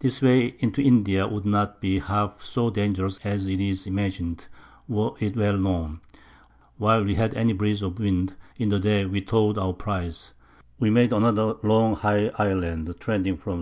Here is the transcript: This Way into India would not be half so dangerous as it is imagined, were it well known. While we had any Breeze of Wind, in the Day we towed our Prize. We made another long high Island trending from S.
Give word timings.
This 0.00 0.20
Way 0.20 0.56
into 0.58 0.82
India 0.82 1.26
would 1.26 1.46
not 1.46 1.80
be 1.80 2.00
half 2.00 2.42
so 2.42 2.68
dangerous 2.68 3.18
as 3.24 3.46
it 3.46 3.62
is 3.62 3.86
imagined, 3.86 4.46
were 4.86 5.12
it 5.20 5.38
well 5.38 5.56
known. 5.56 6.00
While 6.76 7.02
we 7.04 7.14
had 7.14 7.32
any 7.34 7.54
Breeze 7.54 7.80
of 7.80 7.98
Wind, 7.98 8.34
in 8.58 8.68
the 8.68 8.78
Day 8.78 9.06
we 9.06 9.22
towed 9.22 9.56
our 9.56 9.72
Prize. 9.72 10.34
We 10.78 10.90
made 10.90 11.14
another 11.14 11.54
long 11.62 11.96
high 11.96 12.26
Island 12.38 12.94
trending 13.00 13.38
from 13.38 13.54
S. 13.54 13.56